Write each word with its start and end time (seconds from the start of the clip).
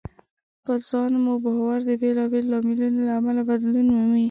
په 0.65 0.73
ځان 0.87 1.11
مو 1.23 1.33
باور 1.43 1.79
د 1.87 1.91
بېلابېلو 2.01 2.49
لاملونو 2.53 2.99
له 3.07 3.11
امله 3.19 3.41
بدلون 3.49 3.87
مومي. 3.95 4.19